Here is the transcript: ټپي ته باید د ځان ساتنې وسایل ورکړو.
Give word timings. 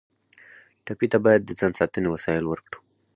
ټپي 0.85 1.07
ته 1.11 1.17
باید 1.25 1.41
د 1.45 1.51
ځان 1.59 1.71
ساتنې 1.79 2.07
وسایل 2.11 2.45
ورکړو. 2.47 2.79